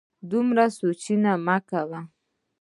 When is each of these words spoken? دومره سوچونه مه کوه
دومره 0.29 0.65
سوچونه 0.77 1.31
مه 1.45 1.57
کوه 1.69 1.99